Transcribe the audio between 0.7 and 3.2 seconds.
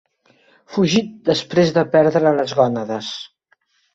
Fugit després de perdre les gònades.